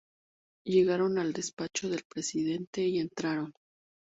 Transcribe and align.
Llegaron 0.65 1.19
al 1.19 1.31
despacho 1.31 1.87
del 1.87 2.01
presidente 2.09 2.81
y 2.81 2.97
entraron. 2.97 3.53